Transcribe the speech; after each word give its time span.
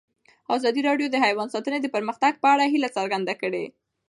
ازادي 0.55 0.81
راډیو 0.89 1.07
د 1.11 1.15
حیوان 1.25 1.47
ساتنه 1.53 1.77
د 1.81 1.87
پرمختګ 1.95 2.33
په 2.41 2.47
اړه 2.53 2.65
هیله 2.73 2.89
څرګنده 2.97 3.33
کړې. 3.41 3.65